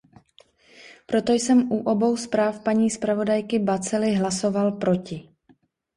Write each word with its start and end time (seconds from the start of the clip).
Proto 1.05 1.33
jsem 1.33 1.71
u 1.71 1.79
obou 1.79 2.17
zpráv 2.17 2.63
paní 2.63 2.89
zpravodajky 2.89 3.59
Batzeli 3.59 4.15
hlasoval 4.15 4.71
proti. 4.71 5.29